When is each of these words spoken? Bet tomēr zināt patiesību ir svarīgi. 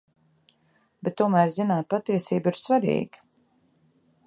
Bet 1.07 1.17
tomēr 1.21 1.51
zināt 1.59 1.89
patiesību 1.95 2.53
ir 2.53 2.59
svarīgi. 2.63 3.23